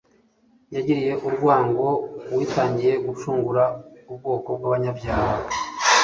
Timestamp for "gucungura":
3.05-3.63